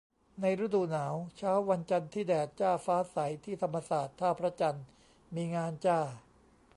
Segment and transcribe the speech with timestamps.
[0.41, 4.85] ในฤดูหนาว เช้าวันจันทร์ที่แดดจ้าฟ้าใส ที่ธรรมศาสตร์ ท่าพระจันทร์
[5.35, 5.99] มีงานจ้า